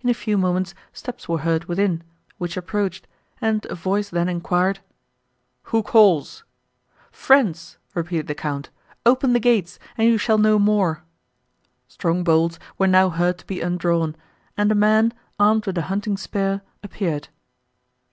[0.00, 2.04] In a few moments, steps were heard within,
[2.38, 3.08] which approached,
[3.40, 6.44] and a voice then enquired—"Who calls?"
[7.10, 8.70] "Friends," repeated the Count;
[9.04, 14.14] "open the gates, and you shall know more."—Strong bolts were now heard to be undrawn,
[14.56, 17.26] and a man, armed with a hunting spear, appeared.